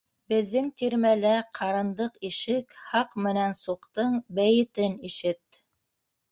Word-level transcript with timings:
Беҙҙең 0.31 0.69
тирмәлә 0.81 1.33
карындык 1.57 2.17
ишек- 2.31 2.75
Һаҡ 2.95 3.15
менән 3.29 3.55
Суктың 3.61 4.19
бәйетен 4.41 5.01
ишет... 5.13 5.65